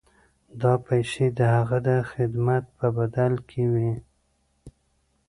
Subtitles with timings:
[0.61, 3.91] دا پیسې د هغه د خدمت په بدل کې وې.